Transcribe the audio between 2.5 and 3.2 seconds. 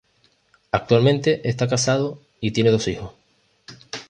tiene dos hijos.